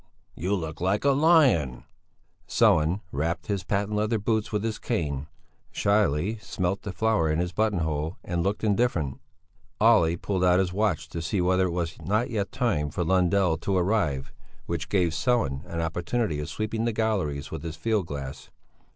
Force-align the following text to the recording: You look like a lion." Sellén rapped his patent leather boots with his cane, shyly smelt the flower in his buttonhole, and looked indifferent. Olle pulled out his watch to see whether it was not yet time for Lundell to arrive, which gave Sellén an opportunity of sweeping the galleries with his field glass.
You 0.33 0.55
look 0.55 0.81
like 0.81 1.05
a 1.05 1.11
lion." 1.11 1.83
Sellén 2.47 3.01
rapped 3.11 3.45
his 3.45 3.63
patent 3.63 3.93
leather 3.95 4.17
boots 4.17 4.51
with 4.51 4.63
his 4.63 4.79
cane, 4.79 5.27
shyly 5.71 6.39
smelt 6.39 6.81
the 6.81 6.91
flower 6.91 7.29
in 7.29 7.37
his 7.37 7.51
buttonhole, 7.51 8.17
and 8.23 8.41
looked 8.41 8.63
indifferent. 8.63 9.19
Olle 9.79 10.17
pulled 10.19 10.43
out 10.43 10.57
his 10.57 10.73
watch 10.73 11.07
to 11.09 11.21
see 11.21 11.39
whether 11.39 11.67
it 11.67 11.71
was 11.71 12.01
not 12.01 12.31
yet 12.31 12.51
time 12.51 12.89
for 12.89 13.03
Lundell 13.03 13.57
to 13.57 13.77
arrive, 13.77 14.33
which 14.65 14.89
gave 14.89 15.09
Sellén 15.11 15.63
an 15.71 15.81
opportunity 15.81 16.39
of 16.39 16.49
sweeping 16.49 16.85
the 16.85 16.93
galleries 16.93 17.51
with 17.51 17.61
his 17.61 17.75
field 17.75 18.07
glass. 18.07 18.49